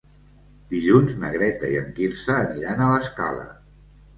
[0.71, 3.49] Dilluns na Greta i en Quirze aniran a l'Escala.